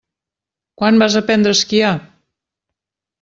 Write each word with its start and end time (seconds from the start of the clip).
Quan 0.81 0.97
vas 1.03 1.17
aprendre 1.21 1.53
a 1.53 1.57
esquiar? 1.59 1.91